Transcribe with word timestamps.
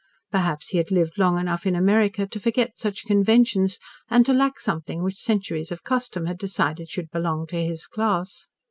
Perhaps 0.31 0.69
he 0.69 0.79
had 0.79 0.89
lived 0.89 1.19
long 1.19 1.37
enough 1.37 1.63
in 1.63 1.75
America 1.75 2.25
to 2.25 2.39
forget 2.39 2.75
such 2.75 3.05
conventions 3.05 3.77
and 4.09 4.25
to 4.25 4.33
lack 4.33 4.59
something 4.59 5.03
which 5.03 5.19
centuries 5.21 5.71
of 5.71 5.83
custom 5.83 6.25
had 6.25 6.39
decided 6.39 6.89
should 6.89 7.11
belong 7.11 7.45
to 7.45 7.63
his 7.63 7.85
class. 7.85 8.47